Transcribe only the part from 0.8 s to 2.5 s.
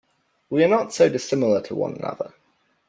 so dissimilar to one another.